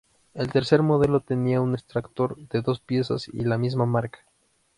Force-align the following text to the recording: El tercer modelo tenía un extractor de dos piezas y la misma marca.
El 0.33 0.51
tercer 0.51 0.81
modelo 0.81 1.19
tenía 1.19 1.61
un 1.61 1.75
extractor 1.75 2.35
de 2.49 2.63
dos 2.63 2.79
piezas 2.79 3.27
y 3.27 3.41
la 3.41 3.59
misma 3.59 3.85
marca. 3.85 4.21